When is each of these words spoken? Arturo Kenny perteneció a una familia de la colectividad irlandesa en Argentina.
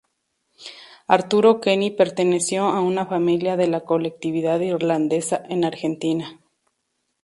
Arturo 1.05 1.59
Kenny 1.61 1.91
perteneció 1.91 2.65
a 2.69 2.79
una 2.81 3.05
familia 3.05 3.55
de 3.55 3.67
la 3.67 3.81
colectividad 3.81 4.59
irlandesa 4.59 5.43
en 5.47 5.63
Argentina. 5.63 6.39